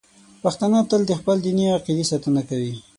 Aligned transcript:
پښتانه 0.43 0.79
تل 0.89 1.01
د 1.07 1.11
خپلې 1.19 1.39
دیني 1.45 1.65
عقیدې 1.77 2.05
ساتنه 2.11 2.41
کوي. 2.49 2.73